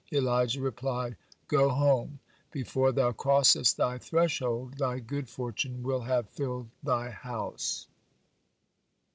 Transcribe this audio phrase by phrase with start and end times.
[0.11, 1.15] Elijah replied:
[1.47, 2.17] "Go home.
[2.51, 7.85] Before thou crossest thy threshold, thy good fortune will have filled thy house."